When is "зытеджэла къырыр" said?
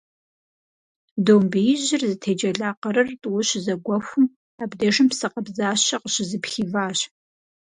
2.09-3.09